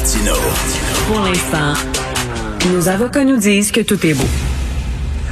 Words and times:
Martino. 0.00 0.32
Pour 1.08 1.20
l'instant, 1.20 1.74
nos 2.72 2.88
avocats 2.88 3.22
nous 3.22 3.36
disent 3.36 3.70
que 3.70 3.82
tout 3.82 4.06
est 4.06 4.14
beau. 4.14 4.24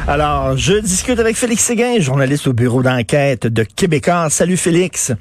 Alors, 0.06 0.58
je 0.58 0.74
discute 0.74 1.18
avec 1.18 1.36
Félix 1.36 1.64
Séguin, 1.64 1.98
journaliste 2.00 2.46
au 2.48 2.52
bureau 2.52 2.82
d'enquête 2.82 3.46
de 3.46 3.62
Québécois. 3.62 4.28
Salut 4.28 4.58
Félix. 4.58 5.12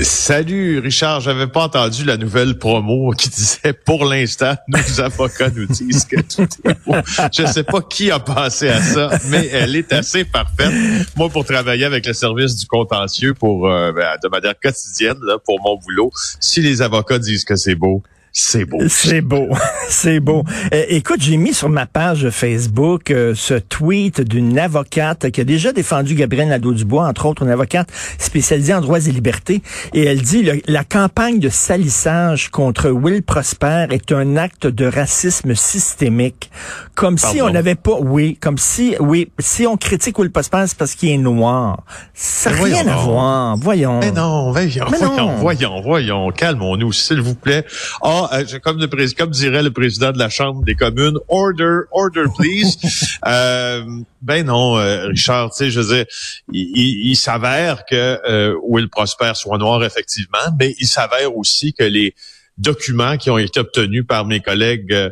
Salut 0.00 0.78
Richard, 0.78 1.20
j'avais 1.20 1.46
pas 1.46 1.64
entendu 1.64 2.04
la 2.04 2.16
nouvelle 2.16 2.58
promo 2.58 3.10
qui 3.10 3.28
disait 3.28 3.74
pour 3.74 4.06
l'instant 4.06 4.54
nos 4.68 5.00
avocats 5.00 5.50
nous 5.54 5.66
disent 5.66 6.06
que 6.06 6.20
tout 6.22 6.48
est 6.64 6.76
beau. 6.86 6.94
Je 7.30 7.44
sais 7.44 7.62
pas 7.62 7.82
qui 7.82 8.10
a 8.10 8.18
pensé 8.18 8.70
à 8.70 8.80
ça, 8.80 9.10
mais 9.28 9.46
elle 9.52 9.76
est 9.76 9.92
assez 9.92 10.24
parfaite. 10.24 10.72
Moi 11.14 11.28
pour 11.28 11.44
travailler 11.44 11.84
avec 11.84 12.06
le 12.06 12.14
service 12.14 12.56
du 12.56 12.66
contentieux 12.66 13.34
pour 13.34 13.68
euh, 13.68 13.92
ben, 13.92 14.16
de 14.22 14.28
manière 14.28 14.58
quotidienne 14.58 15.18
là, 15.22 15.36
pour 15.44 15.60
mon 15.62 15.76
boulot, 15.76 16.10
si 16.40 16.62
les 16.62 16.80
avocats 16.80 17.18
disent 17.18 17.44
que 17.44 17.54
c'est 17.54 17.76
beau, 17.76 18.02
c'est 18.36 18.64
beau. 18.64 18.80
C'est 18.88 19.20
beau. 19.20 19.48
C'est 19.88 20.18
beau. 20.18 20.42
Euh, 20.72 20.84
écoute, 20.88 21.20
j'ai 21.20 21.36
mis 21.36 21.54
sur 21.54 21.68
ma 21.68 21.86
page 21.86 22.30
Facebook 22.30 23.12
euh, 23.12 23.32
ce 23.36 23.54
tweet 23.54 24.22
d'une 24.22 24.58
avocate 24.58 25.30
qui 25.30 25.40
a 25.40 25.44
déjà 25.44 25.72
défendu 25.72 26.16
Gabriel 26.16 26.48
Nadeau-Dubois, 26.48 27.06
entre 27.06 27.26
autres, 27.26 27.42
une 27.42 27.50
avocate 27.50 27.88
spécialisée 28.18 28.74
en 28.74 28.80
droits 28.80 28.98
et 28.98 29.12
libertés. 29.12 29.62
Et 29.92 30.04
elle 30.04 30.20
dit, 30.20 30.50
la 30.66 30.82
campagne 30.82 31.38
de 31.38 31.48
salissage 31.48 32.50
contre 32.50 32.90
Will 32.90 33.22
Prosper 33.22 33.86
est 33.90 34.10
un 34.10 34.36
acte 34.36 34.66
de 34.66 34.86
racisme 34.86 35.54
systémique. 35.54 36.50
Comme 36.96 37.18
si 37.18 37.40
on 37.40 37.50
n'avait 37.50 37.76
pas, 37.76 37.98
oui, 38.00 38.36
comme 38.40 38.58
si, 38.58 38.96
oui, 38.98 39.30
si 39.38 39.64
on 39.66 39.76
critique 39.76 40.18
Will 40.18 40.32
Prosper, 40.32 40.64
c'est 40.66 40.78
parce 40.78 40.96
qu'il 40.96 41.10
est 41.10 41.18
noir. 41.18 41.84
Ça 42.14 42.50
n'a 42.50 42.62
rien 42.62 42.88
à 42.88 42.96
voir. 42.96 43.56
Voyons. 43.58 44.00
Mais 44.00 44.10
non, 44.10 44.50
voyons, 44.50 44.86
voyons, 44.88 45.36
voyons, 45.36 45.80
voyons, 45.82 46.30
calmons-nous, 46.30 46.92
s'il 46.92 47.20
vous 47.20 47.36
plaît. 47.36 47.64
Ah, 48.02 48.23
euh, 48.32 48.44
comme, 48.62 48.78
le 48.78 49.14
comme 49.14 49.30
dirait 49.30 49.62
le 49.62 49.70
président 49.70 50.12
de 50.12 50.18
la 50.18 50.28
Chambre 50.28 50.64
des 50.64 50.74
communes, 50.74 51.18
order, 51.28 51.80
order, 51.92 52.24
please. 52.36 52.76
euh, 53.26 53.84
ben 54.22 54.46
non, 54.46 54.78
euh, 54.78 55.08
Richard, 55.08 55.50
tu 55.50 55.58
sais, 55.58 55.70
je 55.70 55.80
veux 55.80 55.96
dire, 55.96 56.06
il, 56.52 57.10
il, 57.10 57.16
s'avère 57.16 57.84
que 57.84 58.20
euh, 58.28 58.56
Will 58.62 58.88
Prosper 58.88 59.32
soit 59.34 59.58
noir, 59.58 59.84
effectivement, 59.84 60.38
mais 60.58 60.74
il 60.78 60.86
s'avère 60.86 61.36
aussi 61.36 61.72
que 61.72 61.84
les 61.84 62.14
documents 62.58 63.16
qui 63.16 63.30
ont 63.30 63.38
été 63.38 63.60
obtenus 63.60 64.04
par 64.06 64.24
mes 64.24 64.40
collègues 64.40 65.10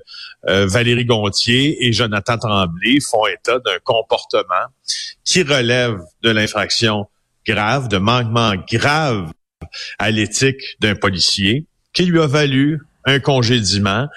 euh, 0.49 0.67
Valérie 0.67 1.05
Gontier 1.05 1.87
et 1.87 1.93
Jonathan 1.93 2.39
Tremblay 2.39 2.99
font 3.01 3.27
état 3.27 3.59
d'un 3.59 3.79
comportement 3.85 4.67
qui 5.25 5.43
relève 5.43 6.01
de 6.23 6.31
l'infraction 6.31 7.07
grave, 7.47 7.89
de 7.89 7.99
manquement 7.99 8.55
grave 8.71 9.31
à 9.99 10.11
l'éthique 10.11 10.77
d'un 10.81 10.95
policier, 10.95 11.67
qui 11.93 12.07
lui 12.07 12.21
a 12.21 12.27
valu 12.27 12.81
un 13.05 13.21
congédiement 13.21 14.09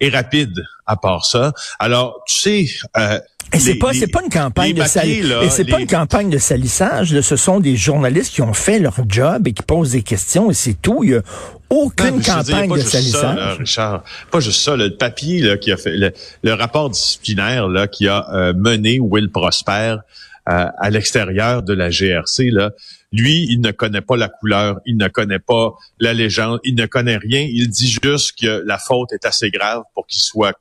et 0.00 0.08
rapide 0.08 0.64
à 0.86 0.96
part 0.96 1.24
ça. 1.24 1.52
Alors, 1.78 2.22
tu 2.26 2.38
sais, 2.38 2.66
euh, 2.96 3.18
et 3.52 3.58
c'est 3.58 3.74
pas 3.74 3.92
c'est 3.92 4.08
pas 4.08 4.22
une 4.22 4.30
campagne 4.30 4.74
de 4.74 4.82
salissage. 4.82 5.44
Et 5.44 5.50
c'est 5.50 5.64
pas 5.64 5.80
une 5.80 5.86
campagne 5.86 6.30
de 6.30 6.38
salissage. 6.38 7.20
Ce 7.20 7.36
sont 7.36 7.60
des 7.60 7.76
journalistes 7.76 8.34
qui 8.34 8.42
ont 8.42 8.54
fait 8.54 8.78
leur 8.78 8.96
job 9.08 9.46
et 9.46 9.52
qui 9.52 9.62
posent 9.62 9.92
des 9.92 10.02
questions 10.02 10.50
et 10.50 10.54
c'est 10.54 10.74
tout. 10.74 11.04
Il 11.04 11.10
y 11.10 11.14
a 11.14 11.22
aucune 11.70 12.22
campagne 12.22 12.74
de 12.74 12.80
salissage. 12.80 13.58
Richard, 13.58 14.02
pas 14.30 14.40
juste 14.40 14.60
ça. 14.60 14.76
le 14.76 14.96
papier 14.96 15.40
là, 15.40 15.56
qui 15.56 15.70
a 15.72 15.76
fait 15.76 15.94
le, 16.42 16.52
rapport 16.52 16.90
disciplinaire 16.90 17.68
là 17.68 17.86
qui 17.86 18.08
a 18.08 18.26
euh, 18.32 18.52
mené 18.54 18.98
Will 19.00 19.30
Prosper 19.30 19.96
à 20.46 20.90
l'extérieur 20.90 21.62
de 21.62 21.72
la 21.72 21.90
GRC 21.90 22.50
là 22.50 22.70
lui, 23.14 23.46
il 23.48 23.60
ne 23.60 23.70
connaît 23.70 24.00
pas 24.00 24.16
la 24.16 24.28
couleur, 24.28 24.80
il 24.86 24.96
ne 24.96 25.08
connaît 25.08 25.38
pas 25.38 25.74
la 26.00 26.12
légende, 26.12 26.58
il 26.64 26.74
ne 26.74 26.86
connaît 26.86 27.16
rien. 27.16 27.46
Il 27.48 27.68
dit 27.68 27.96
juste 28.02 28.32
que 28.40 28.62
la 28.66 28.76
faute 28.76 29.12
est 29.12 29.24
assez 29.24 29.50
grave 29.50 29.82
pour 29.94 30.06
qu'il 30.06 30.20
soit 30.20 30.58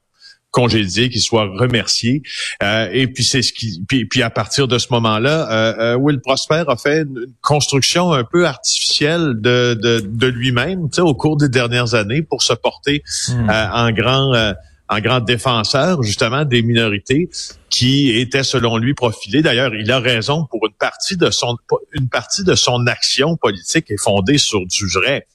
congédié, 0.52 1.10
qu'il 1.10 1.22
soit 1.22 1.46
remercié. 1.46 2.22
Euh, 2.62 2.88
et 2.92 3.08
puis 3.08 3.24
c'est 3.24 3.42
ce 3.42 3.52
qui, 3.52 3.84
puis, 3.88 4.22
à 4.22 4.30
partir 4.30 4.68
de 4.68 4.78
ce 4.78 4.88
moment-là, 4.92 5.52
euh, 5.52 5.74
euh, 5.80 5.96
Will 5.96 6.22
Prosper 6.22 6.64
a 6.68 6.78
fait 6.78 7.02
une 7.02 7.26
construction 7.42 8.14
un 8.14 8.24
peu 8.24 8.46
artificielle 8.46 9.34
de, 9.42 9.74
de, 9.74 10.00
de 10.06 10.28
lui-même, 10.28 10.90
au 11.00 11.16
cours 11.16 11.38
des 11.38 11.50
dernières 11.50 11.96
années, 11.96 12.22
pour 12.22 12.44
se 12.44 12.54
porter 12.54 13.02
hmm. 13.30 13.50
en 13.50 13.92
grand 13.92 14.54
en 14.94 15.00
grand 15.00 15.20
défenseur 15.20 16.04
justement 16.04 16.46
des 16.46 16.62
minorités 16.62 17.30
qui 17.70 18.12
étaient 18.12 18.44
selon 18.44 18.78
lui 18.78 18.94
profilées. 18.94 19.42
D'ailleurs, 19.42 19.74
il 19.74 19.92
a 19.92 20.00
raison 20.00 20.46
pour 20.50 20.66
une 20.66 20.74
partie 20.74 21.18
de 21.18 21.30
son 21.32 21.58
une 21.94 22.10
partie 22.10 22.44
de 22.44 22.56
son 22.56 22.86
action 22.88 23.36
politique 23.36 23.90
est 23.90 24.02
fondée 24.02 24.38
sur 24.38 24.66
du 24.66 24.88
vrai. 24.88 25.28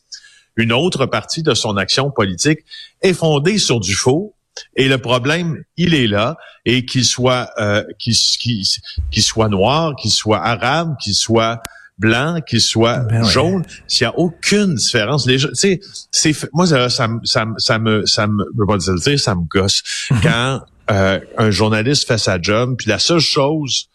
Une 0.57 0.73
autre 0.73 1.07
partie 1.07 1.43
de 1.43 1.55
son 1.55 1.77
action 1.77 2.11
politique 2.11 2.61
est 3.03 3.15
fondée 3.15 3.59
sur 3.59 3.81
du 3.81 3.95
faux. 3.95 4.35
Et 4.75 4.89
le 4.89 4.99
problème, 4.99 5.63
il 5.77 5.95
est 5.95 6.09
là, 6.09 6.37
et 6.65 6.85
qu'il 6.85 7.05
soit 7.05 7.49
euh, 7.59 7.85
qu'il 8.01 9.23
soit 9.23 9.49
noir, 9.49 9.95
qu'il 9.95 10.11
soit 10.11 10.45
arabe, 10.45 10.97
qu'il 11.01 11.15
soit 11.15 11.61
blanc, 11.99 12.41
qu'il 12.47 12.61
soit 12.61 12.99
ben 13.01 13.25
jaune, 13.25 13.65
s'il 13.87 14.05
y 14.05 14.07
a 14.07 14.19
aucune 14.19 14.75
différence. 14.75 15.27
Les 15.27 15.39
tu 15.39 15.49
sais, 15.55 15.81
c'est 16.11 16.35
moi 16.53 16.67
ça, 16.67 16.89
ça, 16.89 17.09
ça, 17.25 17.47
ça 17.57 17.79
me 17.79 18.07
ça 18.07 18.27
me 18.27 18.45
je 18.57 18.65
pas 18.65 18.79
dire 18.79 19.21
ça 19.21 19.35
me 19.35 19.43
gosse. 19.43 19.83
Quand 20.23 20.63
euh, 20.91 21.21
un 21.37 21.51
journaliste 21.51 22.07
fait 22.07 22.19
sa 22.19 22.41
job, 22.41 22.77
puis 22.79 22.89
la 22.89 22.99
seule 22.99 23.21
chose 23.21 23.89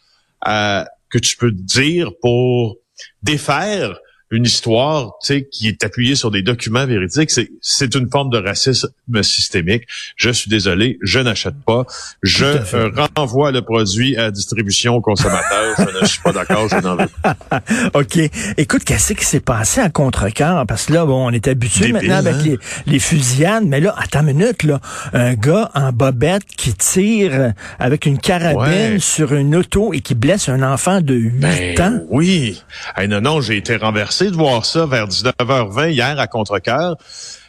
euh, 0.48 0.84
que 1.10 1.18
tu 1.18 1.38
peux 1.38 1.52
dire 1.52 2.12
pour 2.22 2.78
défaire 3.22 3.98
une 4.34 4.46
histoire 4.46 5.12
qui 5.52 5.68
est 5.68 5.84
appuyée 5.84 6.16
sur 6.16 6.32
des 6.32 6.42
documents 6.42 6.88
véridiques, 6.88 7.32
c'est 7.62 7.96
une 7.96 8.10
forme 8.10 8.32
de 8.32 8.40
racisme 8.40 8.90
systémique. 9.22 9.84
Je 10.16 10.32
suis 10.32 10.50
désolé, 10.50 10.98
je 11.04 11.20
n'achète 11.20 11.56
pas. 11.66 11.86
Je 12.24 12.46
renvoie 13.16 13.52
le 13.52 13.62
produit 13.62 14.18
à 14.18 14.32
distribution 14.32 14.96
aux 14.96 15.02
consommateurs. 15.02 15.76
je 15.78 16.00
ne 16.02 16.06
suis 16.06 16.22
pas 16.22 16.32
d'accord, 16.32 16.68
je 16.68 16.78
n'en 16.78 16.96
veux 16.96 17.08
pas. 17.22 17.38
OK. 17.94 18.18
Écoute, 18.58 18.84
qu'est-ce 18.84 19.14
qui 19.14 19.24
s'est 19.24 19.40
passé 19.40 19.82
à 19.82 19.90
contre-cœur? 19.90 20.66
Parce 20.66 20.88
que 20.88 20.94
là, 20.94 21.06
bon, 21.06 21.28
on 21.28 21.30
est 21.30 21.48
habitué 21.48 21.92
maintenant 21.92 22.18
avec 22.18 22.34
hein? 22.34 22.42
les, 22.44 22.58
les, 22.88 23.00
fusillades, 23.00 23.66
mais 23.66 23.80
là, 23.80 23.94
attends 23.98 24.22
une 24.22 24.38
minute, 24.38 24.64
là. 24.64 24.80
Un 25.14 25.36
gars 25.36 25.70
en 25.76 25.92
bobette 25.92 26.46
qui 26.58 26.74
tire 26.74 27.54
avec 27.78 28.08
une 28.08 28.18
carabine 28.18 29.00
sur 29.00 29.34
une 29.34 29.56
auto 29.56 29.94
et 29.94 30.02
qui 30.02 30.16
blesse 30.16 30.50
un 30.50 30.64
enfant 30.64 31.02
de 31.02 31.14
8 31.14 31.40
ben 31.40 31.82
ans. 31.82 32.00
Oui. 32.10 32.64
non, 33.08 33.22
non, 33.22 33.42
j'ai 33.42 33.58
été 33.58 33.76
renversé 33.76 34.23
de 34.32 34.36
voir 34.36 34.66
ça 34.66 34.86
vers 34.86 35.08
19h20 35.08 35.92
hier 35.92 36.20
à 36.20 36.28
Contrecoeur. 36.28 36.96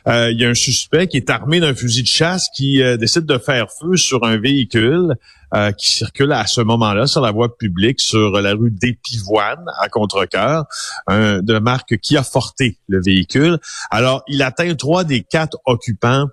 Euh, 0.07 0.31
il 0.31 0.41
y 0.41 0.45
a 0.45 0.51
un 0.51 0.55
suspect 0.55 1.07
qui 1.07 1.17
est 1.17 1.31
armé 1.31 1.61
d'un 1.61 1.75
fusil 1.75 2.03
de 2.03 2.09
chasse 2.09 2.49
qui 2.55 2.83
euh, 2.83 2.97
décide 2.97 3.25
de 3.25 3.39
faire 3.39 3.69
feu 3.71 3.97
sur 3.97 4.25
un 4.25 4.37
véhicule 4.37 5.15
euh, 5.55 5.73
qui 5.73 5.89
circule 5.89 6.33
à 6.33 6.47
ce 6.47 6.61
moment-là 6.61 7.07
sur 7.07 7.21
la 7.21 7.31
voie 7.31 7.57
publique 7.57 8.01
sur 8.01 8.31
la 8.33 8.53
rue 8.55 8.71
d'Épivoine 8.71 9.65
à 9.79 9.89
Contrecoeur, 9.89 10.65
de 11.09 11.59
marque 11.59 11.99
qui 11.99 12.17
a 12.17 12.23
forté 12.23 12.79
le 12.89 13.01
véhicule. 13.01 13.59
Alors, 13.91 14.23
il 14.27 14.43
atteint 14.43 14.75
trois 14.75 15.05
des 15.05 15.23
quatre 15.23 15.59
occupants 15.65 16.27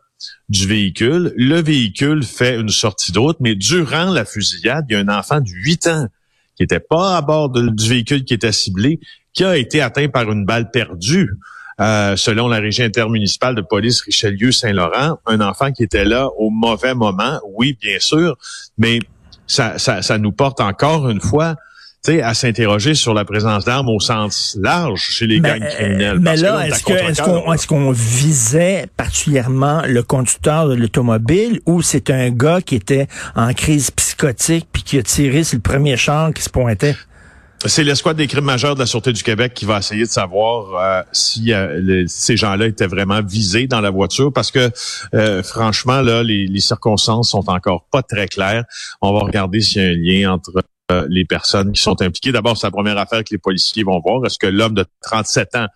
du 0.50 0.68
véhicule. 0.68 1.34
Le 1.35 1.62
véhicule 1.62 2.24
fait 2.24 2.59
une 2.59 2.69
sortie 2.69 3.12
d'autre, 3.12 3.40
mais 3.41 3.56
durant 3.56 4.06
la 4.06 4.25
fusillade, 4.25 4.85
il 4.90 4.94
y 4.94 4.96
a 4.96 5.00
un 5.00 5.07
enfant 5.07 5.40
de 5.40 5.50
8 5.50 5.88
ans 5.88 6.07
qui 6.56 6.63
n'était 6.63 6.80
pas 6.80 7.18
à 7.18 7.22
bord 7.22 7.50
du 7.50 7.90
véhicule 7.90 8.25
qui 8.25 8.34
était 8.34 8.51
ciblé, 8.51 9.00
qui 9.34 9.44
a 9.44 9.58
été 9.58 9.81
atteint 9.81 10.08
par 10.08 10.31
une 10.31 10.46
balle 10.46 10.72
perdue. 10.72 11.30
Euh, 11.80 12.16
selon 12.16 12.47
la 12.47 12.59
régie 12.59 12.84
intermunicipale 12.84 13.56
de 13.56 13.62
police 13.62 14.02
Richelieu-Saint-Laurent, 14.02 15.18
un 15.25 15.42
enfant 15.42 15.72
qui 15.72 15.81
était 15.84 16.06
là 16.06 16.28
au 16.38 16.52
mauvais 16.52 16.94
moment, 16.94 17.40
oui, 17.56 17.75
bien 17.81 17.97
sûr, 18.00 18.38
mais 18.78 19.00
ça, 19.47 19.80
ça, 19.80 20.03
ça 20.03 20.19
nous 20.19 20.31
porte 20.31 20.59
encore 20.59 21.09
une 21.09 21.22
fois 21.22 21.56
à 22.08 22.34
s'interroger 22.34 22.96
sur 22.96 23.14
la 23.14 23.25
présence 23.25 23.66
d'armes 23.66 23.90
au 23.90 24.00
sens 24.00 24.58
large 24.59 25.02
chez 25.02 25.28
les 25.28 25.40
gangs 25.40 25.63
criminels. 25.68 26.19
Mais 26.19 26.36
là, 26.36 26.68
est-ce 26.68 27.22
qu'on 27.22 27.56
qu'on 27.68 27.92
visait 27.92 28.88
particulièrement 28.98 29.83
le 29.86 30.01
conducteur 30.01 30.68
de 30.68 30.74
l'automobile 30.74 31.62
ou 31.68 31.83
c'est 31.83 32.10
un 32.10 32.31
gars 32.31 32.62
qui 32.62 32.75
était 32.75 33.07
en 33.36 33.54
crise 33.54 33.92
psychotique 33.92 34.68
puis 34.72 34.81
qui 34.81 34.98
a 34.98 35.04
tiré 35.04 35.44
sur 35.44 35.57
le 35.57 35.62
premier 35.62 35.95
char 35.95 36.33
qui 36.33 36.42
se 36.42 36.50
pointait? 36.50 36.95
C'est 37.68 37.84
l'escouade 37.84 38.18
des 38.18 38.25
crimes 38.25 38.46
majeurs 38.46 38.74
de 38.74 38.80
la 38.80 38.88
Sûreté 38.88 39.13
du 39.13 39.22
Québec 39.22 39.54
qui 39.54 39.66
va 39.66 39.78
essayer 39.78 40.04
de 40.06 40.10
savoir 40.10 40.75
euh, 40.75 41.04
si 41.12 41.54
euh, 41.54 42.06
ces 42.08 42.36
gens-là 42.36 42.66
étaient 42.66 42.88
vraiment 42.88 43.22
visés 43.22 43.68
dans 43.68 43.81
la 43.81 43.92
voiture 43.92 44.34
parce 44.34 44.50
que 44.50 44.72
euh, 45.13 45.44
franchement, 45.44 46.02
là, 46.02 46.24
les, 46.24 46.48
les, 46.48 46.60
circonstances 46.60 47.30
sont 47.30 47.48
encore 47.50 47.86
pas 47.92 48.02
très 48.02 48.28
claires. 48.28 48.63
On 49.02 49.13
va 49.13 49.19
regarder 49.19 49.62
s'il 49.62 49.81
y 49.81 49.86
a 49.86 49.90
un 49.90 49.94
lien 49.94 50.34
entre 50.34 50.52
les 51.08 51.24
personnes 51.24 51.72
qui 51.72 51.81
sont 51.81 52.02
impliquées. 52.02 52.31
D'abord, 52.31 52.58
c'est 52.58 52.68
la 52.68 52.72
première 52.72 52.98
affaire 52.98 53.24
que 53.24 53.30
les 53.31 53.38
policiers 53.38 53.84
vont 53.84 54.00
voir. 54.00 54.25
Est-ce 54.25 54.40
que 54.40 54.48
l'homme 54.48 54.74
de 54.74 54.86
37 55.04 55.56
ans 55.56 55.68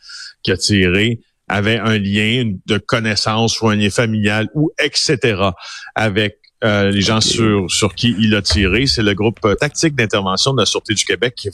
qui 0.44 0.52
a 0.52 0.58
tiré 0.58 1.22
avait 1.48 1.78
un 1.78 1.98
lien 1.98 2.52
de 2.66 2.78
connaissance 2.78 3.62
ou 3.62 3.70
un 3.70 3.76
lien 3.76 3.92
familial 3.92 4.50
ou 4.56 4.72
etc. 4.80 5.52
avec 5.94 6.40
euh, 6.64 6.90
les 6.90 7.02
gens 7.02 7.20
sur, 7.20 7.70
sur 7.70 7.94
qui 7.94 8.16
il 8.18 8.34
a 8.34 8.42
tiré. 8.42 8.88
C'est 8.88 9.04
le 9.04 9.14
groupe 9.14 9.40
euh, 9.44 9.56
tactique 9.56 9.94
d'intervention 9.94 10.54
de 10.54 10.62
la 10.62 10.66
Sûreté 10.66 10.94
du 10.94 11.04
Québec 11.04 11.34
qui, 11.36 11.50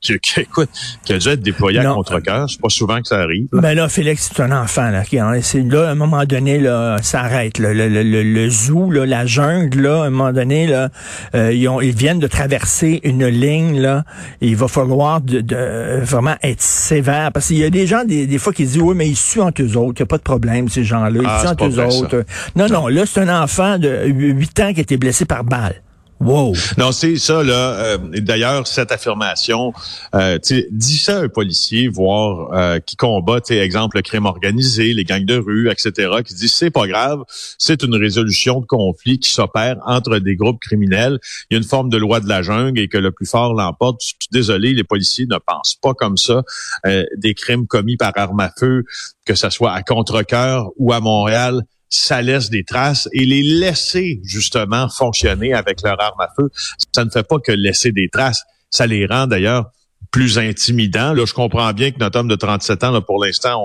qui, 0.00 0.18
qui, 0.18 0.40
écoute, 0.40 0.70
qui 1.04 1.12
a 1.12 1.18
dû 1.18 1.28
être 1.28 1.42
déployé 1.42 1.80
à 1.80 1.92
contre-cœur. 1.92 2.48
C'est 2.48 2.60
pas 2.60 2.70
souvent 2.70 3.00
que 3.00 3.06
ça 3.06 3.18
arrive. 3.18 3.48
Là. 3.52 3.60
Ben 3.60 3.74
là, 3.74 3.88
Félix, 3.90 4.30
c'est 4.32 4.42
un 4.42 4.52
enfant. 4.52 4.90
Là, 4.90 5.04
qui, 5.04 5.16
là, 5.16 5.88
à 5.88 5.90
un 5.90 5.94
moment 5.94 6.24
donné, 6.24 6.58
là, 6.58 6.96
ça 7.02 7.20
arrête. 7.20 7.58
Le, 7.58 7.74
le, 7.74 7.88
le, 7.88 8.22
le, 8.22 8.50
zoo, 8.50 8.90
là, 8.90 9.04
la 9.04 9.26
jungle, 9.26 9.82
là, 9.82 10.02
à 10.02 10.06
un 10.06 10.10
moment 10.10 10.32
donné, 10.32 10.66
là, 10.66 10.88
euh, 11.34 11.52
ils, 11.52 11.68
ont, 11.68 11.82
ils 11.82 11.94
viennent 11.94 12.18
de 12.18 12.26
traverser 12.26 13.00
une 13.04 13.26
ligne. 13.26 13.78
Là, 13.78 14.04
et 14.40 14.48
il 14.48 14.56
va 14.56 14.68
falloir 14.68 15.20
de, 15.20 15.42
de, 15.42 16.00
vraiment 16.02 16.36
être 16.42 16.62
sévère. 16.62 17.30
Parce 17.30 17.48
qu'il 17.48 17.58
y 17.58 17.64
a 17.64 17.70
des 17.70 17.86
gens, 17.86 18.04
des, 18.04 18.26
des 18.26 18.38
fois, 18.38 18.54
qui 18.54 18.64
disent, 18.64 18.80
oui, 18.80 18.94
mais 18.96 19.06
ils 19.06 19.16
suent 19.16 19.42
entre 19.42 19.62
eux 19.62 19.76
autres. 19.76 20.00
Il 20.00 20.02
n'y 20.02 20.06
a 20.06 20.06
pas 20.06 20.18
de 20.18 20.22
problème, 20.22 20.70
ces 20.70 20.82
gens-là. 20.82 21.20
Ils 21.20 21.28
ah, 21.28 21.40
suent 21.40 21.48
entre 21.48 21.66
eux 21.66 21.84
autres. 21.84 22.24
Non, 22.56 22.68
non, 22.68 22.88
là, 22.88 23.04
c'est 23.04 23.20
un 23.20 23.42
enfant 23.42 23.78
de 23.78 24.06
8 24.06 24.45
ans 24.60 24.72
qui 24.72 24.96
blessé 24.96 25.24
par 25.24 25.44
balle. 25.44 25.82
Wow. 26.18 26.54
Non, 26.78 26.92
c'est 26.92 27.16
ça 27.16 27.42
là. 27.42 27.74
Euh, 27.74 27.98
D'ailleurs, 28.20 28.66
cette 28.66 28.90
affirmation, 28.90 29.74
euh, 30.14 30.38
dis 30.70 30.98
ça 30.98 31.18
à 31.18 31.22
un 31.24 31.28
policier, 31.28 31.88
voir 31.88 32.54
euh, 32.54 32.78
qui 32.78 32.96
combat, 32.96 33.40
exemple 33.50 33.98
le 33.98 34.02
crime 34.02 34.24
organisé, 34.24 34.94
les 34.94 35.04
gangs 35.04 35.26
de 35.26 35.36
rue, 35.36 35.70
etc., 35.70 36.22
qui 36.24 36.34
dit 36.34 36.48
c'est 36.48 36.70
pas 36.70 36.86
grave, 36.86 37.22
c'est 37.58 37.82
une 37.82 37.94
résolution 37.94 38.60
de 38.60 38.66
conflit 38.66 39.18
qui 39.18 39.28
s'opère 39.28 39.76
entre 39.84 40.18
des 40.18 40.36
groupes 40.36 40.60
criminels. 40.60 41.18
Il 41.50 41.54
y 41.54 41.56
a 41.56 41.58
une 41.58 41.68
forme 41.68 41.90
de 41.90 41.98
loi 41.98 42.20
de 42.20 42.28
la 42.28 42.40
jungle 42.40 42.80
et 42.80 42.88
que 42.88 42.98
le 42.98 43.12
plus 43.12 43.26
fort 43.26 43.52
l'emporte. 43.52 44.00
Je 44.00 44.06
suis 44.06 44.16
désolé, 44.32 44.72
les 44.72 44.84
policiers 44.84 45.26
ne 45.26 45.36
pensent 45.36 45.76
pas 45.82 45.92
comme 45.92 46.16
ça. 46.16 46.44
Euh, 46.86 47.04
des 47.18 47.34
crimes 47.34 47.66
commis 47.66 47.98
par 47.98 48.12
arme 48.16 48.40
à 48.40 48.50
feu, 48.58 48.84
que 49.26 49.34
ce 49.34 49.50
soit 49.50 49.72
à 49.72 49.82
Contrecoeur 49.82 50.70
ou 50.78 50.94
à 50.94 51.00
Montréal, 51.00 51.62
ça 51.88 52.22
laisse 52.22 52.50
des 52.50 52.64
traces 52.64 53.08
et 53.12 53.24
les 53.24 53.42
laisser 53.42 54.20
justement 54.24 54.88
fonctionner 54.88 55.52
avec 55.52 55.82
leur 55.82 56.00
arme 56.00 56.20
à 56.20 56.28
feu, 56.36 56.50
ça 56.94 57.04
ne 57.04 57.10
fait 57.10 57.26
pas 57.26 57.38
que 57.38 57.52
laisser 57.52 57.92
des 57.92 58.08
traces. 58.08 58.42
Ça 58.70 58.86
les 58.86 59.06
rend 59.06 59.26
d'ailleurs 59.26 59.70
plus 60.10 60.38
intimidants. 60.38 61.12
Là, 61.12 61.24
je 61.26 61.34
comprends 61.34 61.70
bien 61.72 61.90
que 61.90 61.98
notre 61.98 62.18
homme 62.18 62.28
de 62.28 62.36
37 62.36 62.84
ans, 62.84 62.90
là, 62.90 63.00
pour 63.00 63.22
l'instant, 63.22 63.60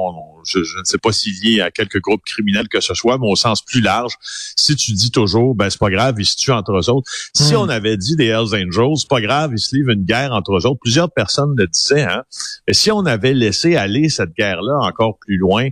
je, 0.45 0.59
ne 0.59 0.83
sais 0.83 0.97
pas 0.97 1.12
s'il 1.12 1.33
lié 1.41 1.62
à 1.62 1.71
quelques 1.71 2.01
groupes 2.01 2.23
criminels 2.25 2.68
que 2.68 2.81
ce 2.81 2.94
soit, 2.94 3.18
mais 3.18 3.27
au 3.27 3.38
sens 3.38 3.62
plus 3.62 3.79
large, 3.79 4.15
si 4.57 4.75
tu 4.75 4.91
dis 4.91 5.12
toujours, 5.12 5.56
ben 5.56 5.69
c'est 5.69 5.79
pas 5.79 5.89
grave, 5.89 6.15
ils 6.17 6.25
se 6.25 6.35
tuent 6.35 6.51
entre 6.51 6.74
eux 6.74 6.89
autres. 6.89 7.09
Si 7.33 7.53
hmm. 7.53 7.57
on 7.57 7.69
avait 7.69 7.95
dit 7.95 8.15
des 8.15 8.27
Hells 8.27 8.53
Angels, 8.53 8.97
c'est 8.97 9.09
pas 9.09 9.21
grave, 9.21 9.51
ils 9.53 9.59
se 9.59 9.75
livrent 9.75 9.91
une 9.91 10.03
guerre 10.03 10.33
entre 10.33 10.57
eux 10.57 10.65
autres. 10.65 10.79
Plusieurs 10.81 11.12
personnes 11.12 11.53
le 11.56 11.67
disaient, 11.67 12.03
hein. 12.03 12.24
Mais 12.67 12.74
si 12.74 12.91
on 12.91 13.06
avait 13.06 13.33
laissé 13.33 13.75
aller 13.77 14.09
cette 14.09 14.33
guerre-là 14.33 14.77
encore 14.81 15.17
plus 15.19 15.38
loin, 15.38 15.69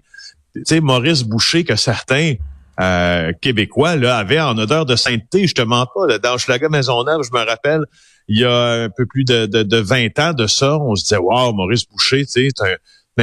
tu 0.60 0.76
sais, 0.76 0.82
Maurice 0.82 1.24
Boucher, 1.24 1.64
que 1.64 1.76
certains 1.76 2.36
euh, 2.80 3.34
québécois 3.42 3.96
là, 3.96 4.18
avaient 4.18 4.40
en 4.40 4.58
odeur 4.58 4.86
de 4.86 4.96
sainteté, 4.96 5.48
je 5.48 5.56
te 5.56 5.62
mens 5.62 5.86
pas, 5.94 6.08
là, 6.08 6.20
dans 6.20 6.38
Schlager 6.38 6.70
Maisonneuve, 6.70 7.22
je 7.24 7.38
me 7.38 7.46
rappelle, 7.46 7.86
il 8.28 8.40
y 8.40 8.46
a 8.46 8.84
un 8.84 8.90
peu 8.90 9.06
plus 9.06 9.24
de, 9.24 9.46
de, 9.48 9.64
de 9.64 9.78
20 9.78 10.20
ans 10.20 10.34
de 10.34 10.48
ça, 10.48 10.78
on 10.78 10.96
se 10.96 11.04
disait, 11.04 11.18
wow, 11.18 11.52
Maurice 11.54 11.86
Boucher, 11.86 12.26
tu 12.26 12.32
sais, 12.32 12.50
c'est 12.56 12.64
un, 12.64 12.76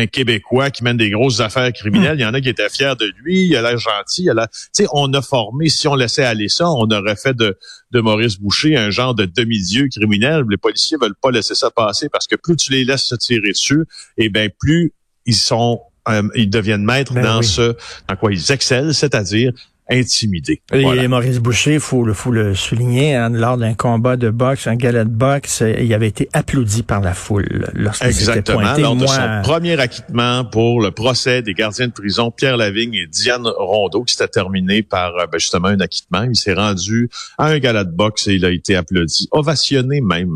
Québécois 0.04 0.70
qui 0.70 0.84
mène 0.84 0.98
des 0.98 1.08
grosses 1.08 1.40
affaires 1.40 1.72
criminelles. 1.72 2.18
Il 2.18 2.22
y 2.22 2.26
en 2.26 2.34
a 2.34 2.40
qui 2.42 2.50
étaient 2.50 2.68
fiers 2.68 2.92
de 3.00 3.10
lui, 3.22 3.46
il 3.46 3.56
a 3.56 3.62
l'air 3.62 3.78
gentil. 3.78 4.24
Il 4.24 4.38
a 4.38 4.46
tu 4.48 4.68
sais, 4.72 4.86
on 4.92 5.10
a 5.14 5.22
formé, 5.22 5.70
si 5.70 5.88
on 5.88 5.94
laissait 5.94 6.24
aller 6.24 6.50
ça, 6.50 6.68
on 6.68 6.90
aurait 6.90 7.16
fait 7.16 7.34
de, 7.34 7.56
de 7.92 8.00
Maurice 8.00 8.38
Boucher 8.38 8.76
un 8.76 8.90
genre 8.90 9.14
de 9.14 9.24
demi-dieu 9.24 9.88
criminel. 9.88 10.44
Les 10.50 10.58
policiers 10.58 10.98
veulent 11.00 11.16
pas 11.22 11.30
laisser 11.30 11.54
ça 11.54 11.70
passer 11.70 12.10
parce 12.10 12.26
que 12.26 12.36
plus 12.36 12.56
tu 12.56 12.72
les 12.72 12.84
laisses 12.84 13.04
se 13.04 13.14
tirer 13.14 13.52
dessus, 13.52 13.86
et 14.18 14.26
eh 14.26 14.28
ben 14.28 14.50
plus 14.58 14.92
ils 15.24 15.34
sont 15.34 15.80
euh, 16.08 16.22
ils 16.34 16.50
deviennent 16.50 16.84
maîtres 16.84 17.14
ben 17.14 17.22
dans 17.22 17.42
ce 17.42 17.76
dans 18.08 18.16
quoi 18.16 18.32
ils 18.32 18.52
excellent, 18.52 18.92
c'est-à-dire 18.92 19.52
intimider. 19.88 20.60
Et 20.72 21.08
Maurice 21.08 21.38
Boucher, 21.38 21.78
faut 21.78 22.12
faut 22.12 22.32
le 22.32 22.54
souligner, 22.54 23.14
hein, 23.14 23.30
lors 23.30 23.56
d'un 23.56 23.74
combat 23.74 24.16
de 24.16 24.30
boxe, 24.30 24.66
un 24.66 24.74
gala 24.74 25.04
de 25.04 25.10
boxe, 25.10 25.62
il 25.78 25.92
avait 25.94 26.08
été 26.08 26.28
applaudi 26.32 26.82
par 26.82 27.00
la 27.00 27.14
foule 27.14 27.68
lorsqu'il 27.74 28.08
Exactement, 28.08 28.60
pointé. 28.60 28.82
lors 28.82 28.96
de 28.96 29.06
son 29.06 29.40
premier 29.42 29.78
acquittement 29.78 30.44
pour 30.44 30.80
le 30.80 30.90
procès 30.90 31.42
des 31.42 31.54
gardiens 31.54 31.86
de 31.86 31.92
prison 31.92 32.30
Pierre 32.30 32.56
Lavigne 32.56 32.94
et 32.94 33.06
Diane 33.06 33.46
Rondeau, 33.46 34.02
qui 34.02 34.14
s'était 34.14 34.28
terminé 34.28 34.82
par 34.82 35.14
euh, 35.16 35.26
ben, 35.30 35.38
justement 35.38 35.68
un 35.68 35.80
acquittement. 35.80 36.22
Il 36.22 36.36
s'est 36.36 36.54
rendu 36.54 37.08
à 37.38 37.46
un 37.46 37.58
gala 37.58 37.84
de 37.84 37.92
boxe 37.92 38.26
et 38.28 38.34
il 38.34 38.44
a 38.44 38.50
été 38.50 38.74
applaudi, 38.74 39.28
ovationné 39.30 40.00
même 40.00 40.34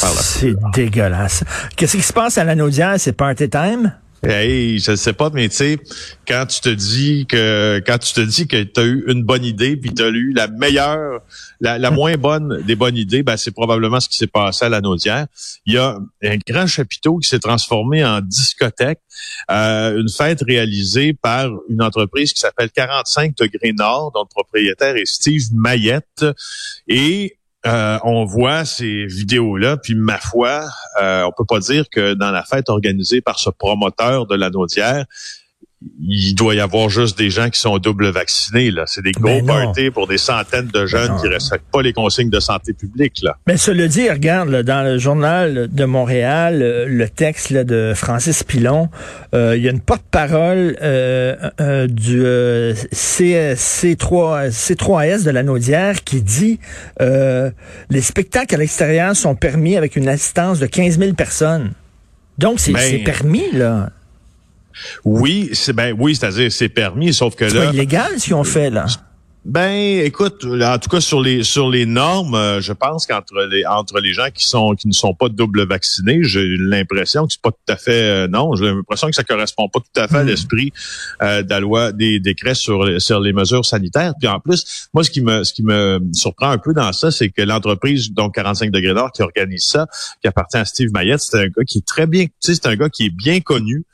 par 0.00 0.10
la 0.10 0.20
foule. 0.22 0.56
C'est 0.74 0.82
dégueulasse. 0.82 1.44
Qu'est-ce 1.76 1.96
qui 1.96 2.02
se 2.02 2.12
passe 2.12 2.36
à 2.36 2.44
la 2.44 2.56
Naudière? 2.56 2.94
C'est 2.98 3.12
party 3.12 3.48
time? 3.48 3.92
Hey, 4.26 4.80
je 4.80 4.96
sais 4.96 5.12
pas, 5.12 5.30
mais 5.30 5.48
tu 5.48 5.56
sais, 5.56 5.78
quand 6.26 6.44
tu 6.46 6.60
te 6.60 6.68
dis 6.68 7.24
que 7.26 7.80
quand 7.86 7.98
tu 7.98 8.12
te 8.12 8.20
dis 8.20 8.48
que 8.48 8.64
tu 8.64 8.80
as 8.80 8.84
eu 8.84 9.04
une 9.06 9.22
bonne 9.22 9.44
idée, 9.44 9.76
puis 9.76 9.94
tu 9.94 10.02
eu 10.02 10.32
la 10.32 10.48
meilleure, 10.48 11.20
la, 11.60 11.78
la, 11.78 11.92
moins 11.92 12.16
bonne 12.16 12.60
des 12.62 12.74
bonnes 12.74 12.96
idées, 12.96 13.22
ben 13.22 13.36
c'est 13.36 13.52
probablement 13.52 14.00
ce 14.00 14.08
qui 14.08 14.18
s'est 14.18 14.26
passé 14.26 14.64
à 14.64 14.68
la 14.70 14.80
Naudière. 14.80 15.28
Il 15.66 15.74
y 15.74 15.78
a 15.78 16.00
un 16.24 16.36
grand 16.48 16.66
chapiteau 16.66 17.18
qui 17.18 17.28
s'est 17.28 17.38
transformé 17.38 18.04
en 18.04 18.20
discothèque, 18.20 19.00
euh, 19.52 20.00
une 20.00 20.08
fête 20.08 20.42
réalisée 20.42 21.12
par 21.12 21.48
une 21.68 21.80
entreprise 21.80 22.32
qui 22.32 22.40
s'appelle 22.40 22.70
45 22.70 23.36
degrés 23.36 23.72
Nord, 23.72 24.10
dont 24.12 24.24
le 24.24 24.28
propriétaire 24.28 24.96
est 24.96 25.06
Steve 25.06 25.44
Mayette. 25.54 26.26
Et 26.88 27.37
euh, 27.66 27.98
on 28.04 28.24
voit 28.24 28.64
ces 28.64 29.06
vidéos-là, 29.06 29.76
puis 29.76 29.94
ma 29.94 30.18
foi, 30.18 30.68
euh, 31.00 31.24
on 31.24 31.32
peut 31.36 31.44
pas 31.44 31.58
dire 31.58 31.90
que 31.90 32.14
dans 32.14 32.30
la 32.30 32.44
fête 32.44 32.68
organisée 32.68 33.20
par 33.20 33.38
ce 33.38 33.50
promoteur 33.50 34.26
de 34.26 34.36
la 34.36 34.50
Naudière, 34.50 35.06
il 36.00 36.34
doit 36.34 36.56
y 36.56 36.60
avoir 36.60 36.88
juste 36.88 37.16
des 37.16 37.30
gens 37.30 37.50
qui 37.50 37.60
sont 37.60 37.78
double 37.78 38.08
vaccinés. 38.10 38.70
Là, 38.70 38.84
c'est 38.86 39.02
des 39.02 39.12
gros 39.12 39.42
parties 39.42 39.90
pour 39.90 40.08
des 40.08 40.18
centaines 40.18 40.66
de 40.66 40.86
jeunes 40.86 41.16
qui 41.20 41.28
respectent 41.28 41.70
pas 41.70 41.82
les 41.82 41.92
consignes 41.92 42.30
de 42.30 42.40
santé 42.40 42.72
publique. 42.72 43.20
Là. 43.22 43.36
Mais 43.46 43.54
le 43.68 43.86
dit, 43.86 44.10
regarde, 44.10 44.62
dans 44.62 44.82
le 44.82 44.98
journal 44.98 45.68
de 45.70 45.84
Montréal, 45.84 46.62
euh, 46.62 46.86
le 46.88 47.08
texte 47.08 47.50
là, 47.50 47.62
de 47.62 47.92
Francis 47.94 48.42
Pilon, 48.42 48.88
euh, 49.34 49.56
il 49.56 49.62
y 49.62 49.68
a 49.68 49.70
une 49.70 49.80
porte-parole 49.80 50.76
euh, 50.82 51.36
euh 51.60 51.86
du 51.86 52.22
C, 52.92 53.54
C3, 53.54 54.50
C3S 54.50 55.24
de 55.24 55.30
la 55.30 55.42
Naudière 55.42 56.02
qui 56.02 56.22
dit 56.22 56.58
les 56.98 58.00
spectacles 58.00 58.54
à 58.54 58.58
l'extérieur 58.58 59.14
sont 59.14 59.34
permis 59.34 59.76
avec 59.76 59.96
une 59.96 60.08
assistance 60.08 60.58
de 60.58 60.66
15 60.66 60.98
000 60.98 61.12
personnes. 61.14 61.72
Donc, 62.38 62.60
c'est 62.60 62.72
ben, 62.72 63.04
permis, 63.04 63.50
là. 63.52 63.90
Oui, 65.04 65.50
c'est 65.52 65.72
ben 65.72 65.94
oui, 65.98 66.16
c'est-à-dire 66.16 66.52
c'est 66.52 66.68
permis, 66.68 67.12
sauf 67.14 67.34
que 67.34 67.44
là. 67.44 67.50
C'est 67.50 67.74
illégal 67.74 68.18
ce 68.18 68.24
qu'ils 68.24 68.34
ont 68.34 68.44
fait 68.44 68.70
là. 68.70 68.86
Ben, 69.48 70.00
écoute, 70.04 70.44
en 70.44 70.78
tout 70.78 70.90
cas 70.90 71.00
sur 71.00 71.22
les 71.22 71.42
sur 71.42 71.70
les 71.70 71.86
normes, 71.86 72.34
euh, 72.34 72.60
je 72.60 72.74
pense 72.74 73.06
qu'entre 73.06 73.46
les 73.50 73.64
entre 73.64 73.98
les 73.98 74.12
gens 74.12 74.28
qui 74.28 74.46
sont 74.46 74.74
qui 74.74 74.88
ne 74.88 74.92
sont 74.92 75.14
pas 75.14 75.30
double 75.30 75.66
vaccinés, 75.66 76.22
j'ai 76.22 76.58
l'impression 76.58 77.26
que 77.26 77.32
c'est 77.32 77.40
pas 77.40 77.52
tout 77.52 77.72
à 77.72 77.76
fait 77.76 78.26
euh, 78.26 78.28
non, 78.28 78.54
j'ai 78.56 78.66
l'impression 78.66 79.08
que 79.08 79.14
ça 79.14 79.24
correspond 79.24 79.70
pas 79.70 79.80
tout 79.80 80.02
à 80.02 80.06
fait 80.06 80.18
à 80.18 80.24
hmm. 80.24 80.26
l'esprit 80.26 80.72
euh, 81.22 81.42
de 81.42 81.48
la 81.48 81.60
loi 81.60 81.92
des 81.92 82.20
décrets 82.20 82.54
sur 82.54 83.00
sur 83.00 83.20
les 83.20 83.32
mesures 83.32 83.64
sanitaires. 83.64 84.12
Puis 84.20 84.28
en 84.28 84.38
plus, 84.38 84.90
moi 84.92 85.02
ce 85.02 85.10
qui 85.10 85.22
me 85.22 85.42
ce 85.44 85.54
qui 85.54 85.62
me 85.62 85.98
surprend 86.12 86.50
un 86.50 86.58
peu 86.58 86.74
dans 86.74 86.92
ça, 86.92 87.10
c'est 87.10 87.30
que 87.30 87.40
l'entreprise 87.40 88.12
donc 88.12 88.34
45 88.34 88.70
degrés 88.70 88.92
nord 88.92 89.12
qui 89.12 89.22
organise 89.22 89.64
ça, 89.64 89.86
qui 90.20 90.28
appartient 90.28 90.58
à 90.58 90.66
Steve 90.66 90.90
Mayette, 90.92 91.20
c'est 91.20 91.38
un 91.38 91.46
gars 91.46 91.64
qui 91.66 91.78
est 91.78 91.86
très 91.86 92.06
bien, 92.06 92.26
tu 92.26 92.32
sais, 92.40 92.54
c'est 92.54 92.66
un 92.66 92.76
gars 92.76 92.90
qui 92.90 93.06
est 93.06 93.16
bien 93.16 93.40
connu 93.40 93.86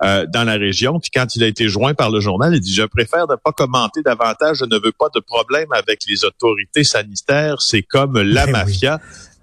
dans 0.00 0.44
la 0.46 0.54
région. 0.54 1.00
Puis 1.00 1.10
quand 1.14 1.36
il 1.36 1.44
a 1.44 1.48
été 1.48 1.68
joint 1.68 1.92
par 1.92 2.10
le 2.10 2.20
journal, 2.20 2.54
il 2.54 2.60
dit 2.60 2.72
je 2.72 2.84
préfère 2.84 3.26
ne 3.28 3.36
pas 3.36 3.52
commenter 3.52 4.00
davantage, 4.00 4.56
je 4.60 4.64
ne 4.64 4.76
veux 4.82 4.92
pas 5.01 5.01
de 5.14 5.20
problème 5.20 5.68
avec 5.72 6.00
les 6.08 6.24
autorités 6.24 6.84
sanitaires. 6.84 7.60
C'est 7.60 7.82
comme 7.82 8.18
la 8.22 8.46
ben 8.46 8.52
mafia, 8.52 9.00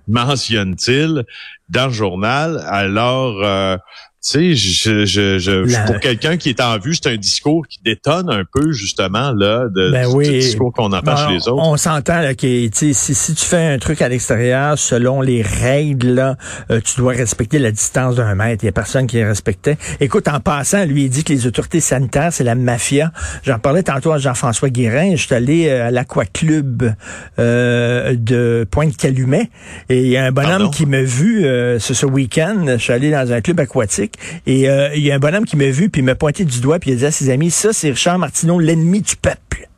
mentionne-t-il 0.08 1.26
dans 1.70 1.88
le 1.88 1.94
journal. 1.94 2.64
Alors, 2.68 3.44
euh, 3.44 3.78
tu 4.22 4.54
sais, 4.54 4.54
je, 4.54 5.06
je, 5.06 5.40
je, 5.40 5.86
pour 5.86 5.98
quelqu'un 6.02 6.36
qui 6.36 6.50
est 6.50 6.60
en 6.60 6.78
vue, 6.78 6.94
c'est 6.94 7.10
un 7.10 7.16
discours 7.16 7.66
qui 7.66 7.80
détonne 7.86 8.30
un 8.30 8.44
peu 8.44 8.74
justement 8.74 9.32
là 9.32 9.70
de 9.74 9.92
ben 9.92 10.08
oui. 10.08 10.28
discours 10.28 10.74
qu'on 10.74 10.92
entend 10.92 11.16
chez 11.16 11.36
les 11.36 11.48
autres. 11.48 11.64
On 11.64 11.78
s'entend 11.78 12.20
là 12.20 12.36
que 12.36 12.70
si, 12.74 12.94
si 12.94 13.34
tu 13.34 13.46
fais 13.46 13.66
un 13.66 13.78
truc 13.78 14.02
à 14.02 14.10
l'extérieur 14.10 14.78
selon 14.78 15.22
les 15.22 15.42
règles 15.42 16.10
là, 16.10 16.36
euh, 16.70 16.82
tu 16.84 16.98
dois 16.98 17.14
respecter 17.14 17.60
la 17.60 17.72
distance 17.72 18.18
d'un 18.18 18.36
mètre. 18.36 18.66
Il 18.66 18.66
y 18.66 18.70
a 18.70 18.74
personne 18.74 19.08
qui 19.08 19.16
les 19.16 19.26
respectait. 19.26 19.78
Écoute, 20.02 20.28
en 20.28 20.42
passant, 20.42 20.84
lui 20.84 21.06
il 21.06 21.10
dit 21.10 21.24
que 21.24 21.32
les 21.32 21.48
autorités 21.48 21.80
sanitaires 21.80 22.34
c'est 22.34 22.44
la 22.44 22.56
mafia. 22.56 23.14
J'en 23.44 23.58
parlais 23.58 23.84
tantôt 23.84 24.12
à 24.12 24.18
Jean-François 24.18 24.70
Guérin. 24.70 25.16
Je 25.16 25.26
suis 25.28 25.34
allé 25.34 25.70
euh, 25.70 25.88
à 25.88 25.92
l'Aqua-Club 25.92 26.94
euh, 27.40 28.16
de 28.18 28.68
Pointe-Calumet 28.70 29.50
et 29.88 30.02
il 30.02 30.10
y 30.10 30.18
a 30.18 30.26
un 30.26 30.32
bonhomme 30.34 30.72
qui 30.72 30.86
m'a 30.86 31.04
vu 31.04 31.44
ce, 31.44 31.94
ce 31.94 32.06
week-end. 32.06 32.66
Je 32.68 32.78
suis 32.78 32.92
allé 32.92 33.12
dans 33.12 33.32
un 33.32 33.40
club 33.40 33.62
aquatique 33.62 34.09
et 34.46 34.70
euh, 34.70 34.90
il 34.96 35.02
y 35.02 35.12
a 35.12 35.16
un 35.16 35.20
bonhomme 35.20 35.46
qui 35.46 35.58
m'a 35.58 35.70
vu, 35.70 35.90
puis 35.90 36.02
il 36.02 36.06
m'a 36.06 36.16
pointé 36.16 36.46
du 36.46 36.62
doigt, 36.62 36.80
puis 36.80 36.92
il 36.92 36.94
a 36.94 36.98
dit 36.98 37.06
à 37.06 37.12
ses 37.12 37.30
amis, 37.30 37.52
ça, 37.52 37.74
c'est 37.74 37.90
Richard 37.90 38.20
Martineau, 38.20 38.60
l'ennemi 38.60 39.02
du 39.02 39.16
peuple. 39.16 39.70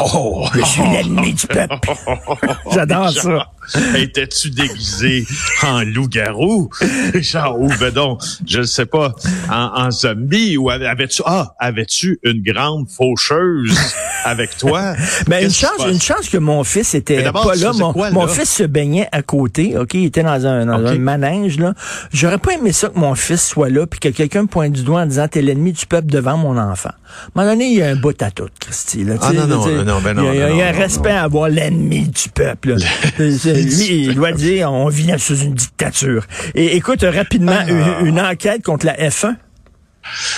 Oh, 0.00 0.46
je 0.54 0.62
suis 0.62 0.82
l'ennemi 0.82 1.34
du 1.34 1.46
peuple. 1.46 1.92
J'adore 2.72 3.10
ça. 3.10 3.50
Étais-tu 3.96 4.50
déguisé 4.50 5.26
en 5.62 5.82
loup-garou? 5.82 6.70
Genre, 7.14 7.60
ou 7.60 7.68
ben 7.80 7.90
donc, 7.90 8.20
je 8.46 8.60
ne 8.60 8.64
sais 8.64 8.86
pas, 8.86 9.14
en, 9.50 9.90
zombie, 9.90 10.56
ou 10.56 10.70
avais-tu, 10.70 11.22
ah, 11.26 11.54
avais-tu 11.58 12.18
une 12.22 12.42
grande 12.42 12.88
faucheuse 12.88 13.76
avec 14.24 14.56
toi? 14.56 14.94
Mais 15.28 15.40
ben, 15.40 15.44
une 15.44 15.50
chance, 15.50 15.86
une 15.88 16.00
chance 16.00 16.28
que 16.28 16.38
mon 16.38 16.64
fils 16.64 16.94
était 16.94 17.30
pas 17.30 17.54
là. 17.54 17.72
Mon, 18.12 18.26
fils 18.28 18.50
se 18.50 18.64
baignait 18.64 19.08
à 19.12 19.22
côté, 19.22 19.76
OK? 19.76 19.94
Il 19.94 20.06
était 20.06 20.22
dans 20.22 20.46
un, 20.46 20.66
dans 20.66 20.86
un 20.86 20.98
manège, 20.98 21.58
là. 21.58 21.74
J'aurais 22.12 22.38
pas 22.38 22.54
aimé 22.54 22.72
ça 22.72 22.88
que 22.88 22.98
mon 22.98 23.14
fils 23.14 23.46
soit 23.46 23.68
là, 23.68 23.86
puis 23.86 24.00
que 24.00 24.08
quelqu'un 24.08 24.42
me 24.42 24.46
pointe 24.48 24.72
du 24.72 24.82
doigt 24.82 25.02
en 25.02 25.06
disant, 25.06 25.28
t'es 25.28 25.42
l'ennemi 25.42 25.72
du 25.72 25.86
peuple 25.86 26.06
devant 26.06 26.36
mon 26.36 26.58
enfant. 26.58 26.90
À 26.90 27.40
un 27.40 27.42
moment 27.42 27.52
donné, 27.52 27.66
il 27.66 27.78
y 27.78 27.82
a 27.82 27.88
un 27.88 27.96
bout 27.96 28.20
à 28.22 28.30
tout, 28.30 28.48
Christy. 28.58 29.04
Là, 29.04 29.14
ah 29.20 29.32
non, 29.32 29.46
non, 29.46 29.84
non, 29.84 30.00
ben 30.00 30.14
non, 30.14 30.32
Il 30.32 30.38
y 30.38 30.42
a, 30.42 30.50
il 30.50 30.56
y 30.56 30.62
a 30.62 30.68
un 30.68 30.72
respect 30.72 31.10
à 31.10 31.22
avoir 31.22 31.48
l'ennemi 31.48 32.08
du 32.08 32.28
peuple. 32.28 32.76
Lui, 33.62 34.04
il 34.04 34.14
doit 34.14 34.32
dire, 34.32 34.72
on 34.72 34.88
vit 34.88 35.12
sous 35.18 35.36
une 35.36 35.54
dictature. 35.54 36.26
Et 36.54 36.76
écoute, 36.76 37.02
rapidement, 37.02 37.52
ah. 37.58 38.00
une 38.04 38.20
enquête 38.20 38.62
contre 38.62 38.86
la 38.86 38.94
F1. 38.94 39.36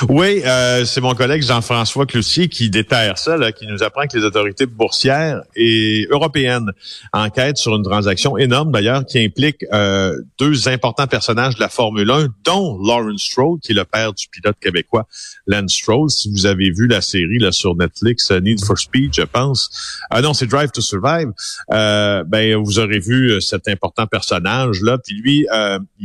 Oui, 0.09 0.43
euh, 0.45 0.85
c'est 0.85 1.01
mon 1.01 1.15
collègue 1.15 1.43
Jean-François 1.43 2.07
Cloutier 2.07 2.49
qui 2.49 2.71
déterre 2.71 3.19
ça, 3.19 3.37
là, 3.37 3.53
qui 3.53 3.67
nous 3.67 3.83
apprend 3.83 4.07
que 4.07 4.17
les 4.17 4.25
autorités 4.25 4.67
boursières 4.67 5.43
et 5.55 6.07
européennes 6.11 6.71
enquêtent 7.13 7.57
sur 7.57 7.75
une 7.75 7.83
transaction 7.83 8.37
énorme 8.37 8.71
d'ailleurs 8.71 9.05
qui 9.05 9.19
implique 9.19 9.65
euh, 9.73 10.17
deux 10.39 10.69
importants 10.69 11.07
personnages 11.07 11.57
de 11.57 11.61
la 11.61 11.69
Formule 11.69 12.11
1, 12.11 12.29
dont 12.45 12.79
Lawrence 12.83 13.23
Stroll, 13.23 13.59
qui 13.61 13.73
est 13.73 13.75
le 13.75 13.85
père 13.85 14.13
du 14.13 14.29
pilote 14.29 14.57
québécois 14.61 15.07
Lance 15.47 15.73
Stroll. 15.73 16.11
Si 16.11 16.31
vous 16.31 16.47
avez 16.47 16.71
vu 16.71 16.87
la 16.87 17.01
série 17.01 17.39
là 17.39 17.51
sur 17.53 17.75
Netflix, 17.75 18.31
euh, 18.31 18.41
Need 18.41 18.65
for 18.65 18.79
Speed, 18.79 19.15
je 19.15 19.23
pense. 19.23 19.71
Ah 20.11 20.23
non, 20.23 20.35
c'est 20.35 20.47
Drive 20.47 20.71
to 20.71 20.81
Survive. 20.81 21.33
Euh, 21.73 22.23
ben 22.25 22.57
vous 22.57 22.79
aurez 22.79 22.99
vu 22.99 23.41
cet 23.41 23.69
important 23.69 24.07
personnage 24.07 24.81
là. 24.83 24.99
Puis 24.99 25.17
lui, 25.17 25.47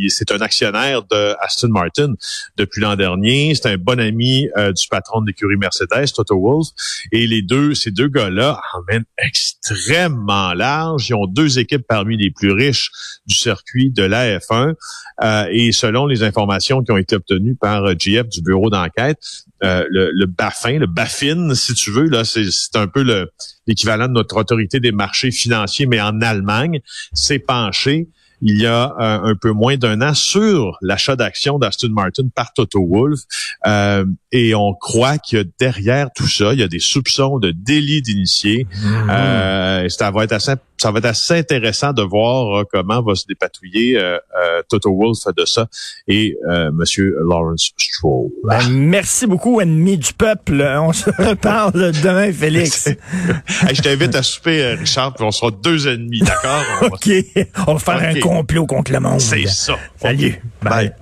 c'est 0.10 0.32
un 0.32 0.42
actionnaire 0.42 1.04
de 1.04 1.36
Aston 1.42 1.70
Martin 1.70 2.14
depuis 2.58 2.82
l'an 2.82 2.96
dernier 2.96 3.51
c'est 3.56 3.68
un 3.68 3.78
bon 3.78 4.00
ami 4.00 4.48
euh, 4.58 4.72
du 4.72 4.88
patron 4.90 5.22
de 5.22 5.28
l'écurie 5.28 5.58
Mercedes, 5.58 6.12
Toto 6.14 6.40
Wolff. 6.40 6.68
Et 7.12 7.28
les 7.28 7.42
deux, 7.42 7.74
ces 7.74 7.92
deux 7.92 8.08
gars-là 8.08 8.62
emmènent 8.74 9.06
extrêmement 9.18 10.54
large. 10.54 11.10
Ils 11.10 11.16
ont 11.16 11.28
deux 11.28 11.60
équipes 11.60 11.86
parmi 11.88 12.18
les 12.18 12.32
plus 12.32 12.52
riches 12.52 12.92
du 13.26 13.36
circuit 13.36 13.92
de 13.92 14.04
la 14.04 14.40
F1. 14.40 14.74
Euh, 15.24 15.46
et 15.52 15.72
selon 15.72 16.08
les 16.08 16.24
informations 16.24 16.84
qui 16.84 16.92
ont 16.92 16.98
été 16.98 17.16
obtenues 17.16 17.56
par 17.56 17.86
euh, 17.86 17.94
GF 17.98 18.28
du 18.28 18.42
bureau 18.42 18.70
d'enquête, 18.70 19.20
le, 19.64 20.10
le 20.12 20.26
BaFin, 20.26 20.80
le 20.80 20.88
BaFin, 20.88 21.54
si 21.54 21.76
tu 21.76 21.92
veux, 21.92 22.08
là, 22.08 22.24
c'est 22.26 22.50
un 22.74 22.88
peu 22.88 23.06
l'équivalent 23.68 24.08
de 24.08 24.14
notre 24.14 24.38
autorité 24.38 24.80
des 24.80 24.92
marchés 24.92 25.30
financiers, 25.30 25.86
mais 25.86 26.02
en 26.02 26.20
Allemagne, 26.22 26.80
s'est 27.14 27.38
penché 27.38 28.10
il 28.42 28.60
y 28.60 28.66
a 28.66 28.96
euh, 29.00 29.32
un 29.32 29.36
peu 29.36 29.52
moins 29.52 29.78
d'un 29.78 30.02
an 30.02 30.14
sur 30.14 30.78
l'achat 30.82 31.16
d'actions 31.16 31.60
d'Aston 31.60 31.90
Martin 31.92 32.28
par 32.34 32.54
Toto 32.54 32.86
Wolff. 32.86 33.22
Euh, 33.68 34.06
et 34.32 34.56
on 34.56 34.74
croit 34.74 35.18
qu'il 35.18 35.38
y 35.38 35.42
a 35.42 35.46
derrière 35.60 36.10
tout 36.16 36.28
ça, 36.28 36.54
il 36.54 36.60
y 36.60 36.64
a 36.64 36.68
des 36.68 36.80
soupçons 36.80 37.40
de 37.40 37.52
délit 37.52 38.02
d'initié. 38.02 38.68
Mhm. 38.84 39.10
Euh, 39.10 39.90
ça 39.90 40.12
va 40.12 40.24
être 40.24 40.34
assez, 40.34 40.54
ça 40.82 40.92
va 40.92 41.00
être 41.00 41.06
assez 41.06 41.36
intéressant 41.36 41.94
de 41.94 42.02
voir 42.02 42.66
comment 42.72 43.02
va 43.02 43.16
se 43.16 43.26
dépatouiller 43.28 44.02
Toto 44.70 44.96
Wolff 44.96 45.20
de 45.36 45.46
ça 45.46 45.68
et 46.08 46.36
Monsieur 46.74 47.16
Lawrence 47.28 47.72
Stroll. 47.78 48.30
Ben, 48.44 48.70
merci 48.70 49.28
beaucoup, 49.28 49.62
ennemi 49.62 49.98
du 49.98 50.14
peuple. 50.14 50.62
On 50.82 50.94
se 50.94 51.10
reparle 51.10 51.92
demain, 52.02 52.32
Félix. 52.42 52.90
je 53.48 53.82
t'invite 53.82 54.16
à 54.16 54.24
souper, 54.24 54.74
Richard, 54.74 55.14
puis 55.14 55.26
on 55.26 55.32
sera 55.32 55.52
deux 55.52 55.88
ennemis, 55.88 56.22
d'accord? 56.22 56.64
OK. 56.82 57.10
On 57.68 57.74
va 57.74 57.80
faire 57.80 58.10
un 58.10 58.20
complot 58.20 58.66
contre 58.66 58.92
le 58.92 59.00
monde. 59.00 59.22
C'est 59.22 59.48
ça. 59.48 59.78
Salut. 59.98 60.42
Bye. 60.62 60.94